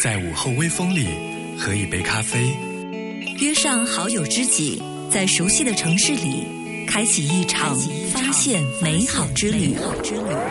[0.00, 1.08] 在午后微风里
[1.58, 2.56] 喝一杯咖啡，
[3.40, 7.76] 约上好友知己，在熟悉的城市里开启一场
[8.12, 9.76] 发现美好之旅。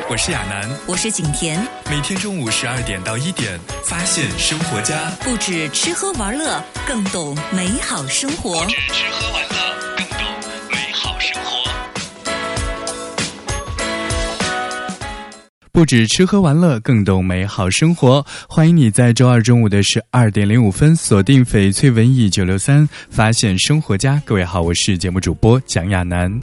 [0.10, 8.62] 我是亚楠，我是景甜，每天中午十二点到一点，发现生活家，不止吃喝玩乐，更懂美好生活。
[8.66, 9.47] 不止吃喝玩
[15.78, 18.26] 不止吃喝玩乐，更懂美好生活。
[18.50, 24.20] 欢迎你在周二中午的十二点零五分锁定翡翠文艺九六三，发现生活家。
[24.26, 26.36] 各位好，我是节目主播蒋亚楠。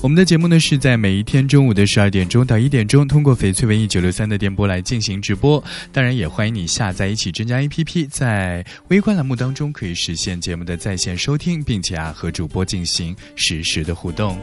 [0.00, 5.60] 我们的节目呢是在每一天中午的十二点钟到一点钟，通过翡翠文艺九六三的电波来进行直播。
[5.90, 14.38] 当然，也欢迎你下载一起增加 APP，在微观栏目当中可以实现节目的在线收听，并且啊和主播进行实时的互动。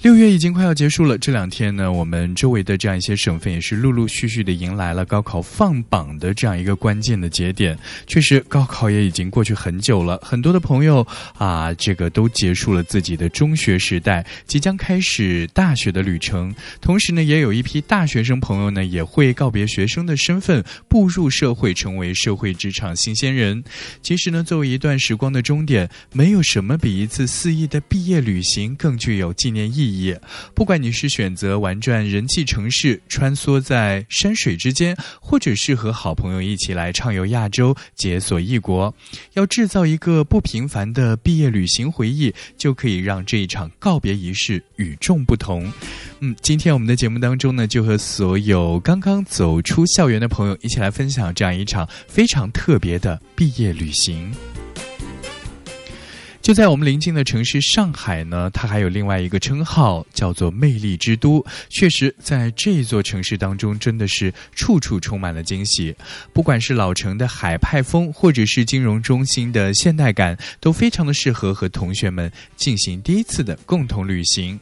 [0.00, 7.76] 六月已经快要结束了，这两天呢，我们周围的这样一些省份也是陆陆续续的迎来了高考放榜的这样一个关键的节点。
[8.06, 11.04] 确实，高考也已经过去很久了，很多的朋友
[11.36, 16.54] 啊，这个都结束了自己的中学时代，即将开始大学的旅程。
[16.80, 23.64] 同时呢，也有一批大学生朋友呢，也会告别学生的身份，步入社会，成为社会职场新鲜人。
[24.00, 29.87] 其实呢，作为一段时光的终点，没有什么比一次肆意的毕业旅行更具有纪念意义。
[29.88, 30.14] 意义，
[30.54, 38.94] 不管你是选择玩转人气城市，穿梭在山水之间，或者是和好朋友一起来畅游亚洲，解锁异国，
[39.32, 45.72] 要制造一个不平凡的毕业旅行回忆，就可以让这一场告别仪式与众不同。
[46.20, 54.32] 嗯，今天我们的节目当中呢，就和所有刚刚走出校园的朋友一起来分享这样一场非常特别的毕业旅行。
[56.48, 61.44] 就在我们临近的城市上海呢，它还有另外一个称号，叫做“魅力之都”。
[61.68, 65.94] 确实，在这座城市当中，真的是处处充满了惊喜。
[66.32, 74.58] 不管是老城的海派风，或者是金融中心的现代感，都非常的适合和同学们进行第一次的共同旅行。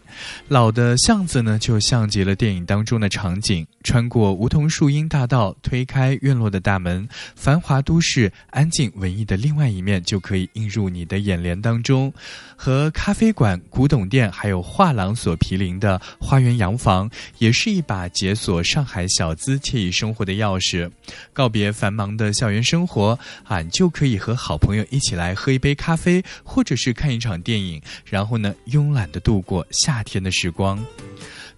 [0.48, 3.64] 老的巷子呢，就像极了电影当中的场景。
[3.84, 12.12] 穿过梧桐树荫大道，推开院落的大门，繁华都市、安静文艺的另外一面就可以映入你的眼帘当中。
[12.58, 20.90] 和咖啡馆、古董店还有画廊所毗邻的花园洋房，也是一把解锁上海小资惬意生活的钥匙。
[21.34, 30.82] 告别繁忙的校园生活，俺就可以和好朋友一起来喝一杯咖啡，或者是看一场电影，然后呢，慵懒的度过夏天的时光。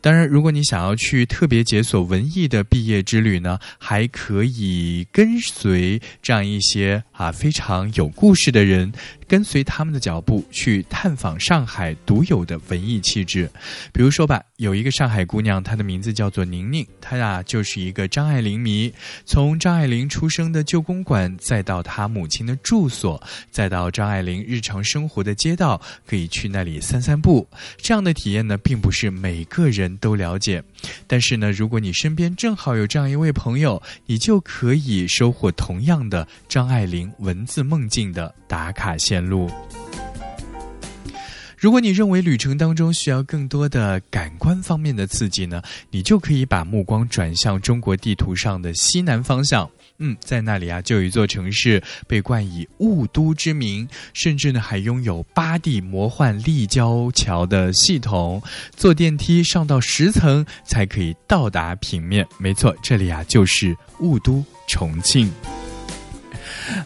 [0.01, 8.93] 当然，如果你想要去特别解锁文艺的毕业之旅呢，还可以跟随这样一些啊非常有故事的人。
[9.29, 13.49] 跟随他们的脚步去探访上海独有的文艺气质，
[13.93, 18.91] 比如说吧，有一个上海姑娘，她的名字叫做宁宁，她呀就是一个张爱玲迷。
[19.27, 27.47] 从张爱玲出生的旧公馆，再到她母亲的住所，再到张爱玲日常生活的街道，可以去那里散散步。
[27.77, 30.65] 这样的体验呢，并不是每个人都了解。
[31.07, 39.18] 但是呢，如果你身边正好有这样一位朋友，你就可以收获同样的张爱玲文字梦境的打卡线。
[39.25, 39.51] 路。
[41.57, 49.69] 如果你认为旅程当中需要更多的感官方面的刺激呢，你就可以把目光转向中国地图上的西南方向。
[49.99, 58.41] 嗯，在那里啊，就有一座城市被冠以雾都之名，甚至呢还拥有八地魔幻立交桥的系统，
[58.77, 62.25] 坐电梯上到十层才可以到达平面。
[62.39, 65.29] 没错，这里啊就是雾都重庆。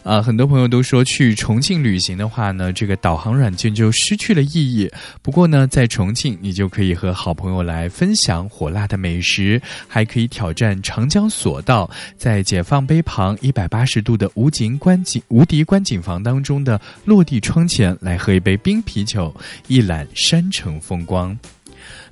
[0.03, 4.89] 啊，很多朋友都说去重庆旅行的话呢，这个导航软件就失去了意义。
[5.21, 19.33] 不过呢，在重庆你就可以和好朋友来分享火辣的美食，还可以挑战长江索道，在解放碑旁一百八十度的无景观景无敌观景房当中的落地窗前来喝一杯冰啤酒，
[19.67, 21.37] 一览山城风光。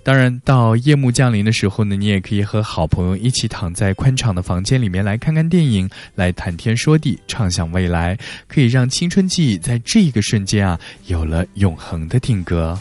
[0.03, 12.77] 当然，到夜幕降临的时候呢，你也可以和好朋友一起躺在宽敞的房间里面来看看电影，来谈天说地，畅想未来，可以让青春记忆在这一个瞬间啊有了永恒的定格。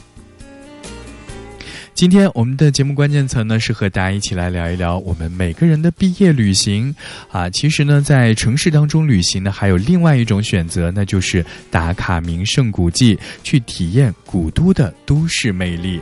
[1.93, 6.95] 今天我们的节目关键词呢是和大家一起来聊一聊我们每个人的毕业旅行
[7.31, 7.51] 啊。
[7.51, 16.01] 其实呢，在城市当中旅行呢，还有另外一种选择，那就是打卡名胜古迹，去体验古都的都市魅力。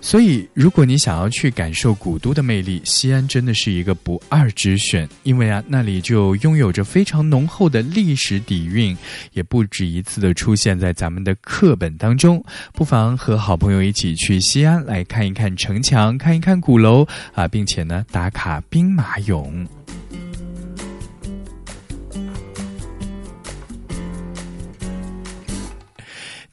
[0.00, 5.08] 所以，如果你想要去感受古都的魅力，西安真的是一个不二之选。
[5.24, 8.96] 因为啊，那里就拥有着非常浓厚的历史底蕴，
[9.32, 12.42] 也不止一次的出现在咱们的课本当中。
[12.72, 19.66] 不妨和好朋友一起去西安来看一看城墙，看一看鼓楼啊，并且呢，打卡兵马俑。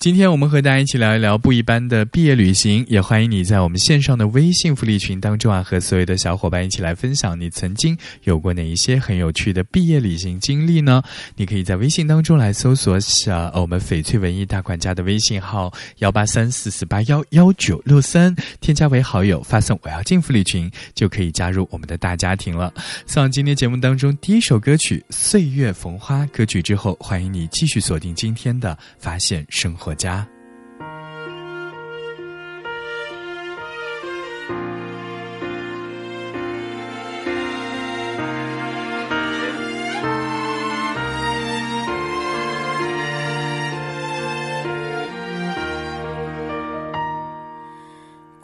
[0.05, 11.01] 今天我们和大家一起聊一聊不一般的毕业旅行，也欢迎你在我们线上的微信福利群当中啊，和所有的小伙伴一起来分享你曾经有过哪一些很有趣的毕业旅行经历呢？
[11.35, 22.71] 你可以在微信当中来搜索下我们翡翠文艺大管家的微信号幺八三四四八幺幺九六三，添加为好友，发送我要进福利群，就可以加入我们的大家庭了。
[23.07, 29.94] 送上今天节目当中第一首歌曲《岁月逢花》歌曲之后，欢迎你继续锁定今天的发现生活。
[29.95, 30.27] 家。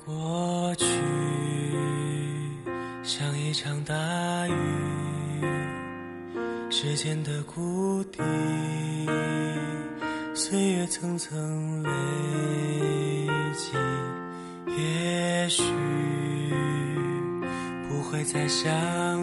[0.05, 0.85] 过去
[3.03, 3.93] 像一场大
[4.47, 4.53] 雨，
[6.69, 8.19] 时间的谷底。
[10.43, 11.89] 岁月层层累
[13.53, 13.77] 积，
[14.75, 15.61] 也许
[17.87, 18.67] 不会再相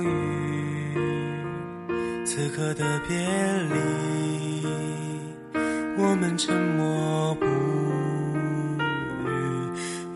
[0.05, 0.95] 遇。
[2.25, 4.65] 此刻的别离，
[5.99, 7.47] 我们沉默不
[9.27, 9.29] 语。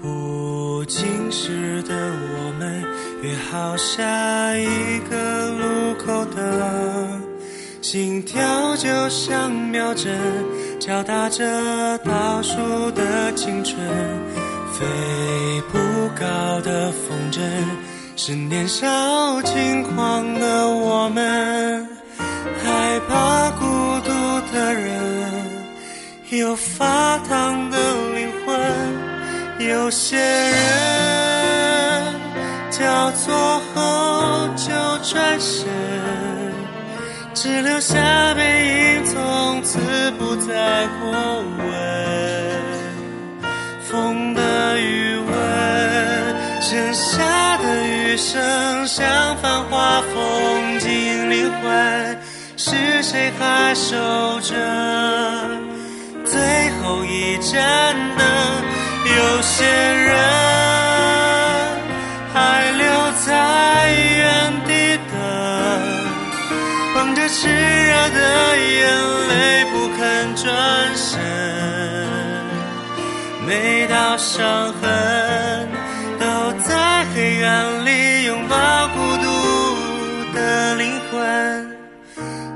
[0.01, 2.81] 不经事的我们，
[3.25, 7.21] 约好下一个路口的
[7.81, 10.17] 心跳，就像秒针。
[10.85, 13.79] 敲打着倒数的青春，
[14.73, 14.85] 飞
[15.71, 15.79] 不
[16.19, 17.39] 高的风筝，
[18.17, 21.87] 是年少轻狂的我们，
[22.65, 23.65] 害怕孤
[24.01, 24.11] 独
[24.53, 24.91] 的人，
[26.31, 27.79] 有发烫的
[28.17, 30.55] 灵魂，有些人
[32.73, 34.73] 交错后就
[35.05, 36.52] 转身。
[37.35, 38.43] 只留下背
[38.97, 39.79] 影，从此
[40.19, 41.11] 不再过
[41.59, 41.67] 问。
[43.81, 45.31] 风的余温，
[46.61, 52.19] 剩下的余生，像繁华风景灵魂，
[52.57, 53.97] 是谁还守
[54.41, 54.55] 着
[56.25, 56.39] 最
[56.81, 58.27] 后一盏灯？
[59.05, 60.17] 有些人
[73.47, 75.69] 每道伤痕
[76.19, 81.77] 都在黑暗里拥抱孤独的灵魂。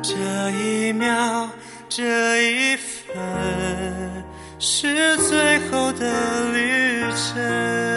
[0.02, 0.14] 这
[0.52, 1.48] 一秒，
[1.88, 2.02] 这
[2.42, 4.24] 一分，
[4.58, 7.95] 是最后的旅程。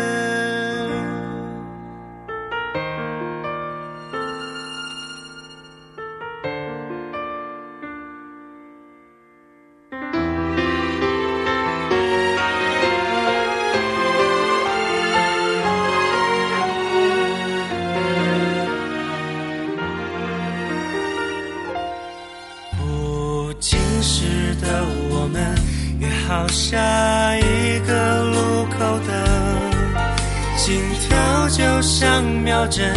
[32.60, 32.94] 秒针，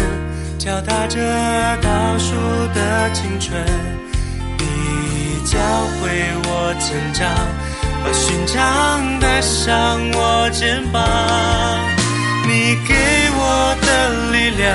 [0.59, 1.21] 敲打着
[1.81, 2.35] 倒数
[2.75, 3.65] 的青春。
[4.59, 4.65] 你
[5.45, 5.57] 教
[6.01, 6.11] 会
[6.45, 7.31] 我成长，
[8.03, 11.01] 把勋章带上我肩膀。
[12.45, 12.95] 你给
[13.37, 14.75] 我的力量，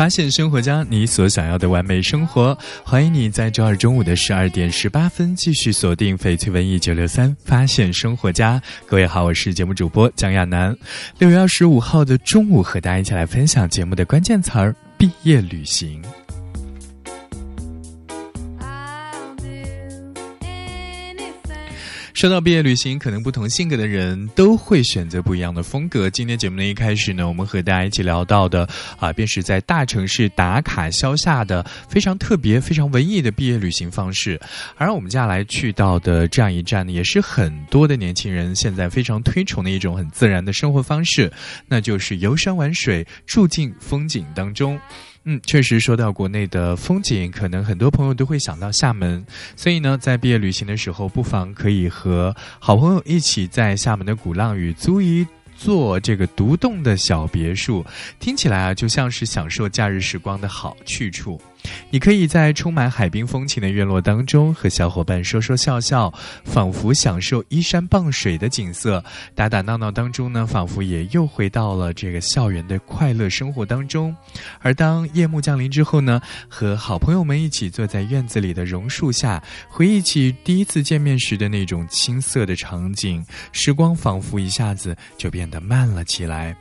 [0.00, 2.56] 发现生活家，你所想要的完美生活。
[2.82, 8.58] 欢迎你在周二中午的十二点十八分继续锁定翡翠文艺九六三，发现生活家。
[8.86, 10.74] 各位好，我是节目主播蒋亚楠。
[11.18, 16.02] 六月二十五号的中午，和大家一起来分享节目的关键词儿：毕业旅行。
[22.20, 26.10] 说到毕业旅行，可能不同性格的人都会选择不一样的风格。
[26.10, 34.38] 今天节目的一开始呢，我们和大家一起聊到的啊，便是在大城市打卡消夏的非常特别、非常文艺的毕业旅行方式。
[34.76, 41.32] 而我们接下来去到的这样一站呢，也是很多的年轻人现在非常推崇的一种很自然的生活方式，
[41.68, 44.78] 那就是游山玩水，住进风景当中。
[45.24, 49.24] 嗯，确实说到国内的风景，可能很多朋友都会想到厦门，
[49.54, 55.26] 所以呢，在毕业旅行的时候，不妨可以和好朋友一起在厦门的鼓浪屿租一。
[55.56, 57.84] 座这个独栋的小别墅，
[58.18, 61.38] 听起来啊，就像是享受假日时光的好去处。
[61.90, 66.12] 你可以在充满海滨风情的院落当中，和小伙伴说说笑笑，
[66.44, 69.02] 仿佛享受依山傍水的景色；
[69.34, 74.14] 打打闹闹当中呢，仿佛也又回到了这个校园的快乐生活当中。
[74.60, 85.50] 而当夜幕降临之后呢，和好朋友们一起坐在院子里的榕树下，回忆起第一次见面时的那种青涩的场景，时光仿佛一下子就变。
[85.50, 86.54] 得慢了起来，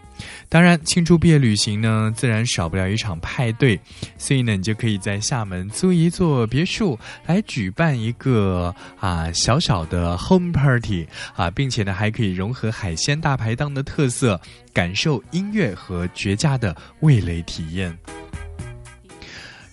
[0.48, 3.80] 当然庆祝毕业旅行呢，自然少不了一场派对，
[4.18, 14.40] 所以呢，你就可以在厦门租一座别墅来举办一个啊小小的 home party 啊，并且呢，还可以融合海鲜大排档的特色，
[14.74, 17.98] 感受音乐和绝佳的味蕾体验。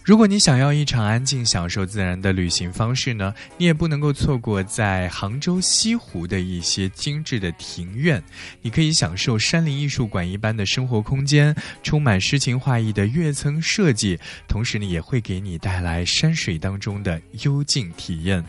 [0.07, 8.23] 如果你想要一场安静、享受自然的旅行方式呢，你也不能够错过在杭州西湖的一些精致的庭院。
[8.63, 18.45] 你可以享受山林艺术馆一般的生活空间，充满诗情画意的跃层设计，同时呢，也会给你带来山水当中的幽静体验。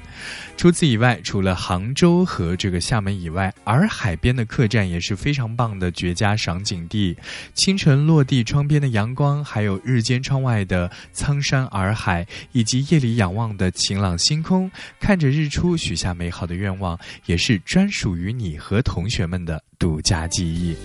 [0.58, 7.18] 除此以外，除了杭州和这个厦门以外，洱海边的客栈也是非常棒的绝佳赏景地。
[7.56, 11.42] 清晨落地窗边的阳光，还有日间窗外的苍。
[11.48, 20.76] 山洱海，以及夜里仰望的晴朗星空，看着日出，许下美好的愿望，也是专属于你和同学们的独家记忆。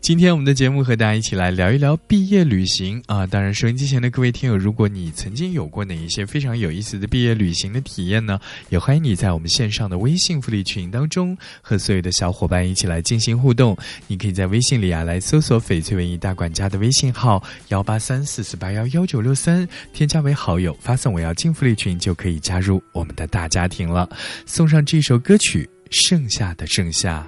[0.00, 3.26] 今天我们的节目和大家一起来聊一聊毕业旅行啊！
[3.26, 8.38] 当然，收音机前的各位听友，如果你曾经有过哪一些非常有意思的毕业旅行的体验呢？
[8.68, 13.76] 也欢迎你在我们线上的微信福利群当中和所有的小伙伴一起来进行互动。
[14.06, 24.08] 你可以在微信里啊来搜索“翡翠文艺大管家”的微信号幺八三四四八幺幺九六三，添加为好友，发送“我要进福利群”就可以加入我们的大家庭了。
[24.46, 27.26] 送上这首歌曲《盛夏的盛夏》。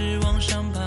[0.00, 0.79] 是往上爬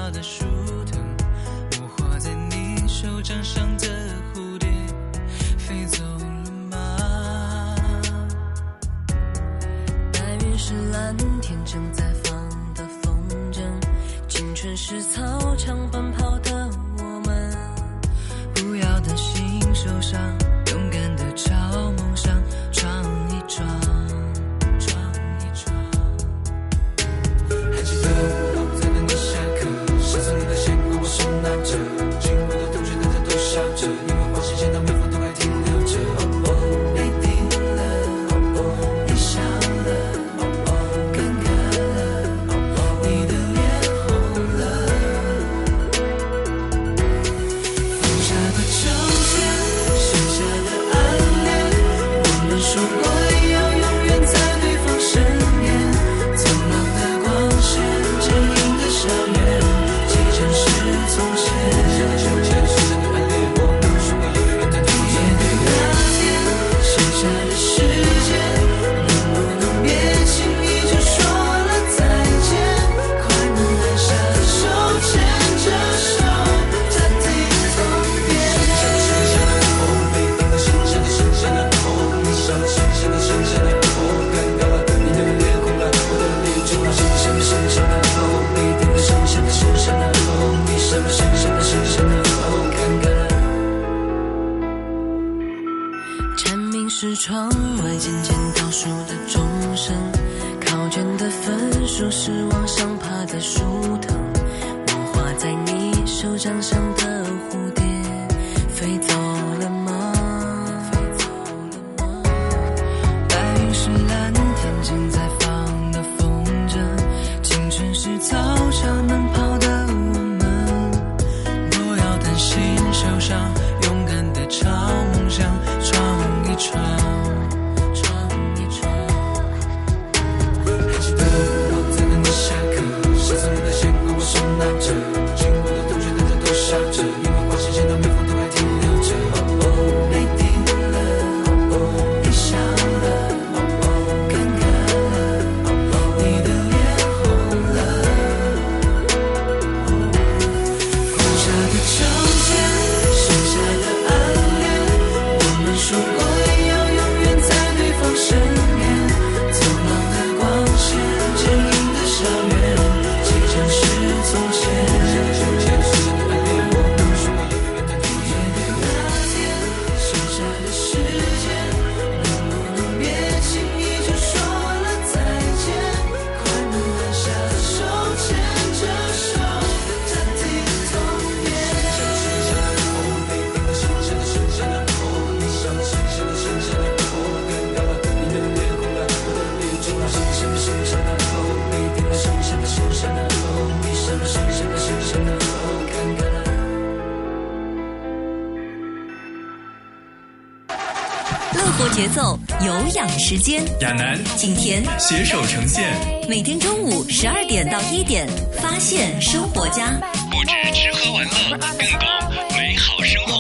[203.34, 203.66] 时间。
[203.80, 205.84] 亚楠景甜携手呈现，
[206.30, 208.28] 每天中午十二点到一点，
[208.62, 210.00] 发现生活家。
[210.30, 213.34] 不止吃喝玩乐，更懂美好生活。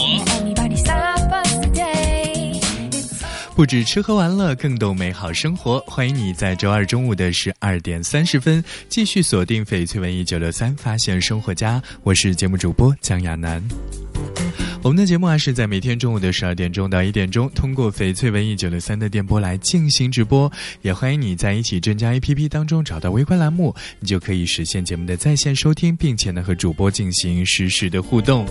[3.55, 5.79] 不止吃喝玩乐，更懂美好生活。
[5.85, 11.79] 欢迎你在周二中午的十二点三十分继续锁定翡翠文艺九六三，发现生活家。
[12.01, 13.63] 我是节目主播江亚楠。
[14.83, 20.51] 我们的节目啊是在每天中午的十二点钟到一点钟，通过翡翠文艺九六三的电波来进行直播。
[20.81, 28.45] 也欢迎你在一起正佳 APP 当中找到微观栏目，你就可以实现节目的在线收听，并且呢和主播进行实时的互动。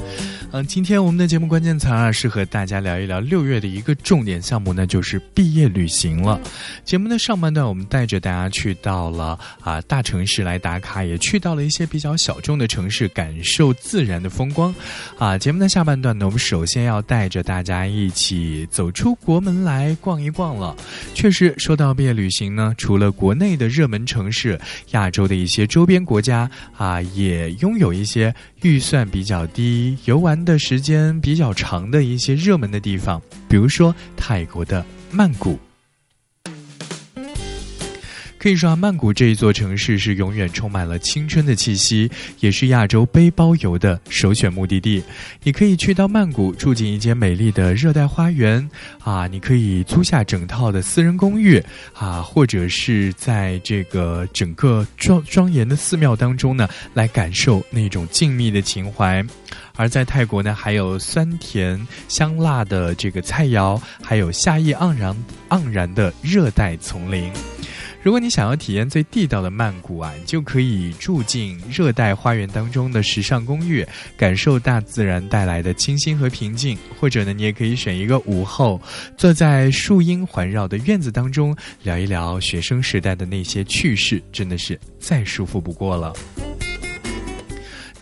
[0.52, 6.40] 嗯，今天我们的节目关键词啊是和大家聊一聊六月的一个重点项目呢，就是毕业旅行了。
[6.82, 14.74] 节目的上半段，我们带着大家去到了啊大城市来打卡，也去到了一些比较小众的城市，感受自然的风光。
[15.18, 20.76] 啊，节目的下半段呢，我们首先要带着大家一起走出国门来逛一逛了。
[21.14, 24.58] 确实，说到毕业旅行呢，除了国内的热门城市，
[24.92, 35.58] 亚洲的一些周边国家啊，也拥有一些预算比较低、游玩的时间比较长的一些热门的地方，比如说泰国的曼谷。
[38.42, 45.00] 可以说啊，曼谷这一座城市是永远充满了青春的气息，也是亚洲背包游的首选目的地。
[45.44, 51.62] 你可以去到曼谷住进一间美丽的热带花园啊，你可以租下整套的私人公寓
[51.94, 59.24] 啊，或者是在这个整个庄庄严的寺庙当中呢，来感受那种静谧的情怀。
[59.76, 65.16] 而在泰国呢，还有酸甜香辣的这个菜肴，还有夏意盎然
[65.50, 67.30] 盎然的热带丛林。
[68.02, 73.86] 如果你想要体验最地道的曼谷啊，你就可以住进热带花园当中的时尚公寓，
[74.16, 76.76] 感受大自然带来的清新和平静。
[76.98, 78.80] 或者呢，你也可以选一个午后，
[79.16, 86.12] 坐在树荫环绕的院子当中，聊一聊学生时代的那些趣事，真的是再舒服不过了。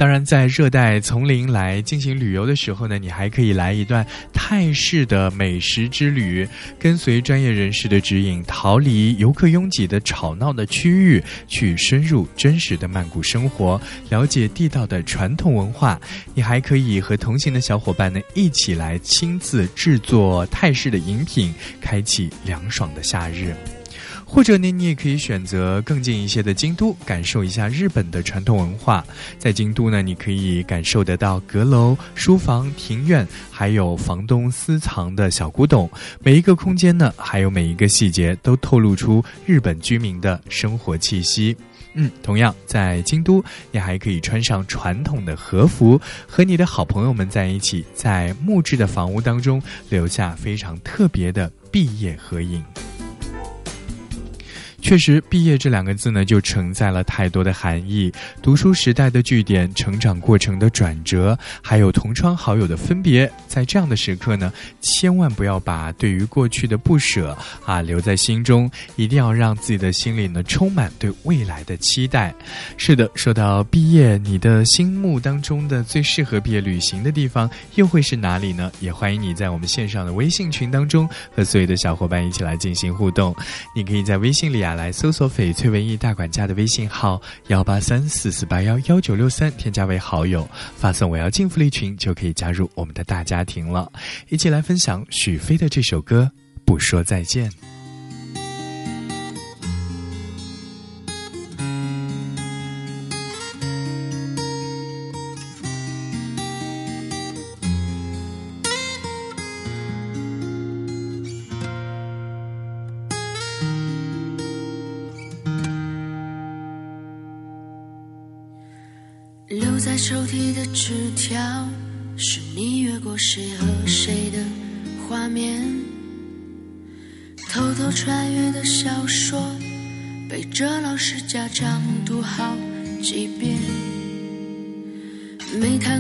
[0.01, 16.01] 当然，在热带丛林来进行旅游的时候呢，你还可以来一段泰式的美食之旅，跟随专业人士的指引，逃离游客拥挤的吵闹的区域，去深入真实的曼谷生活，了解地道的传统文化。
[16.35, 23.55] 你还可以和同行的小伙伴呢一起来亲自制作泰式的饮品，开启凉爽的夏日。
[24.33, 29.05] 或者呢，你也可以选择更近一些的京都，感受一下日本的传统文化。
[29.41, 35.91] 在京都呢，你可以感受得到阁楼、书房、庭院，还有房东私藏的小古董。
[36.23, 41.57] 每一个空间呢，还有每一个细节，都透露出日本居民的生活气息。
[41.95, 52.63] 嗯，同样在京都，你还可以穿上传统的和服，和你的好朋友们在一起，在木质的房屋当中留下非常特别的毕业合影。
[54.91, 58.13] 确实，毕业这两个字呢，就承载了太多的含义。
[58.43, 63.31] 读书时代的据点，成长过程的转折，还有同窗好友的分别。
[63.47, 72.35] 在这样的时刻呢，千万不要把对于过去的不舍啊留在心中，一定要让自己的心里呢充满对未来的期待。
[72.77, 78.73] 是的，说到毕业，你的心目当中的最适合毕业旅行的地方又会是哪里呢？
[78.81, 83.33] 也欢迎你在我们线上的微信群当中和所有的小伙伴一起来进行互动。
[83.73, 93.93] 你可以在微信里啊来搜索“翡翠文艺大管家”的微信号幺八三四四八幺幺九六三，添加为好友，发送“我要进福利群”就可以加入我们的大家庭了。
[94.31, 96.33] 一起来分享许飞的这首歌
[96.65, 97.51] 《不说再见》。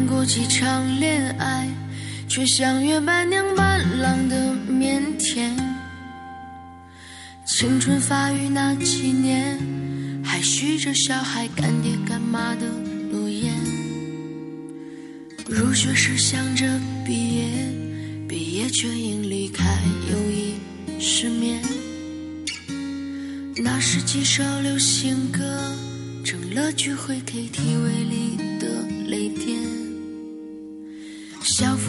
[0.01, 1.69] 谈过几场恋爱，
[2.27, 4.35] 却像约伴娘伴郎的
[4.67, 5.55] 腼腆。
[7.45, 9.59] 青春发育那几年，
[10.25, 12.67] 还许着小孩干爹干妈的
[13.13, 13.53] 诺言。
[15.47, 16.67] 入学时想着
[17.05, 17.45] 毕业，
[18.27, 19.67] 毕业却因离开
[20.11, 20.55] 友谊
[20.99, 21.61] 失眠。
[23.63, 25.61] 那时几首流行歌，
[26.25, 28.67] 成了聚会 KTV 里的
[29.07, 29.70] 泪点。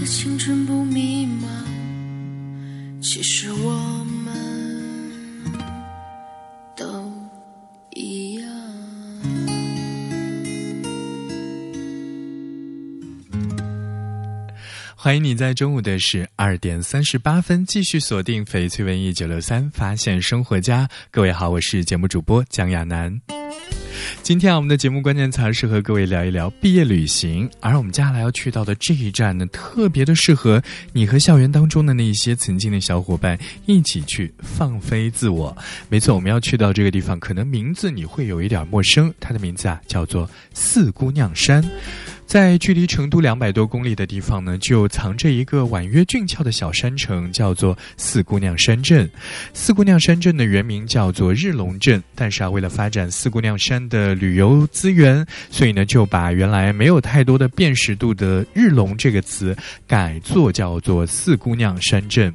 [0.00, 1.46] 的青春不迷茫。
[3.02, 5.12] 其实我们
[6.74, 7.12] 都
[7.94, 8.48] 一样。
[14.96, 20.88] 欢迎你在中午的十二点三十八分继续锁定翡翠文艺九六三，发现生活家。
[21.10, 23.20] 各位好，我是节目主播蒋亚楠。
[24.22, 35.56] 今天啊，我们的节目关键词是和各位聊一聊毕业旅行，而我们接下来要去到的这一站呢，特别的适合你和校园当中的那些曾经的小伙伴一起去放飞自我。
[35.88, 41.64] 没错，我们要去到这个地方，可能名字你会有一点陌生，它的名字啊叫做四姑娘山。
[42.30, 49.10] 在距离成都两百多公里的地方呢，就藏着一个婉约俊俏的小山城，叫做四姑娘山镇。
[49.52, 59.56] 四姑娘山镇的原名叫做日龙镇，但是啊，为了发展四姑娘山的旅游资源，所以呢，就把原来没有太多的辨识度的“日龙”这个词
[59.88, 62.32] 改作叫做四姑娘山镇。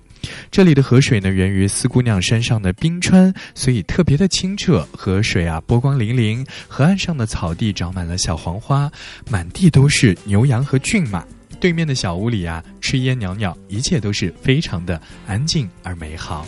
[0.52, 4.88] 这里的河水呢，源于四姑娘山上的冰川，所以特别的清澈。
[4.92, 8.92] 河水啊，波光粼粼，河岸上的草地长满了小黄花，
[9.30, 11.26] 满地都是牛羊和骏马。
[11.60, 16.46] 对面的小屋里啊，炊烟袅袅，一切都是非常的安静而美好。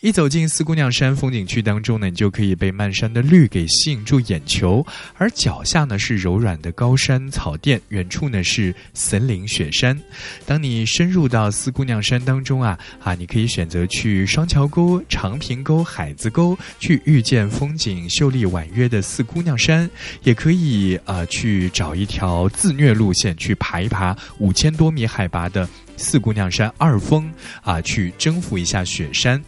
[0.00, 10.00] 一走进四姑娘山风景区当中呢，你就可以被漫山的绿给吸引住眼球，而脚下呢是柔软的高山草甸，远处呢是森林雪山。
[10.46, 19.90] 当你深入到四姑娘山当中啊啊，你可以选择去双桥沟、长坪沟、海子沟去遇见风景秀丽婉约的四姑娘山，
[20.22, 27.28] 也可以啊去找一条自虐路线去爬一爬五千多米海拔的四姑娘山二峰
[27.62, 29.42] 啊，去征服一下雪山。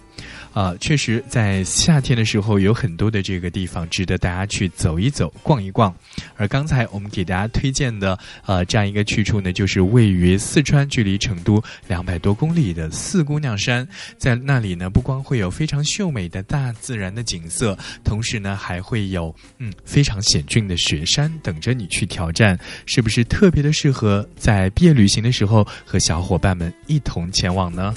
[0.52, 5.94] 啊，确实，在夏天的时候有很多的这个地方值得大家去走一走、逛一逛。
[6.36, 13.86] 而刚才我们给大家推荐的呃这样一个去处呢，就是位于四川，距离成都两百多公里的四姑娘山。
[14.18, 22.58] 在那里呢，不光会有非常秀美的大自然的景色，同时呢，还会有嗯非常险峻的雪山等着你去挑战。
[22.86, 27.94] 是不是特别的适合在毕业旅行的时候和小伙伴们一同前往呢？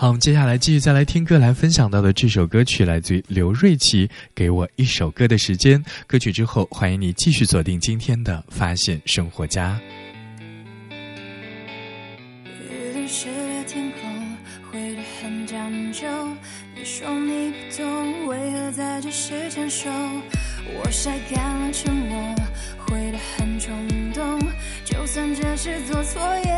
[0.00, 5.82] 好，我们接下来继续再来听歌，来分享到的这首歌曲来自于刘瑞琦，《给我一首歌的时间》。
[6.06, 9.76] 歌曲之后，欢迎你继续锁定今天的《发现生活家》。
[12.70, 14.36] 雨淋湿了天空，
[14.70, 16.06] 会得很讲究。
[16.76, 19.90] 你说你不懂，为何在这时牵手？
[19.90, 22.36] 我晒干了沉默，
[22.86, 23.74] 会得很冲
[24.12, 24.38] 动。
[24.84, 26.52] 就算这是做错，也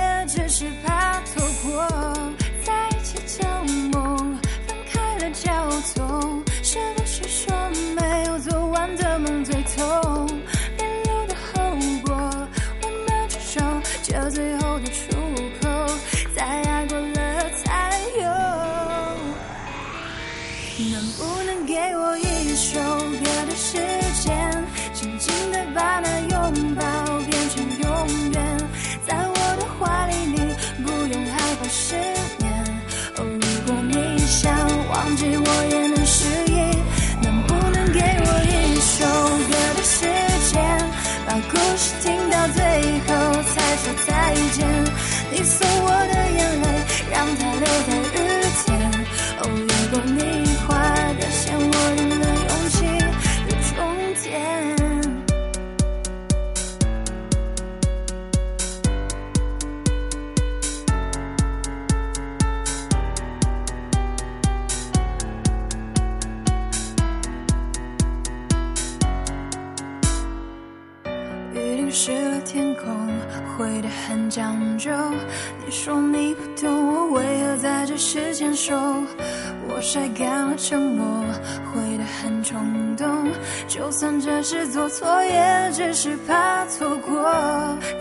[84.70, 87.22] 做错，也只是怕错过。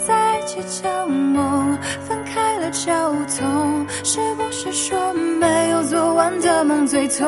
[0.07, 1.77] 在一起叫梦，
[2.07, 3.85] 分开了叫痛。
[4.03, 7.27] 是不是说没有做完的梦最痛？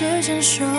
[0.00, 0.69] 时间说。